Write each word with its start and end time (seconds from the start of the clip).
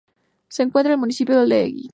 Se 0.49 0.63
encuentra 0.63 0.91
en 0.91 0.97
el 0.97 0.99
Municipio 0.99 1.39
de 1.39 1.45
Lehigh. 1.45 1.89